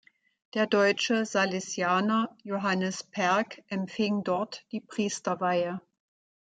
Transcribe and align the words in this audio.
Der 0.55 0.65
deutsche 0.65 1.27
Salesianer 1.27 2.35
Johannes 2.41 3.03
Perk 3.03 3.61
empfing 3.67 4.23
dort 4.23 4.65
die 4.71 4.81
Priesterweihe. 4.81 5.79